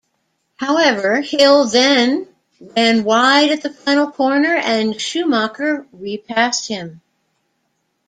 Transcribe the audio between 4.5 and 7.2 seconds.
and Schumacher repassed him.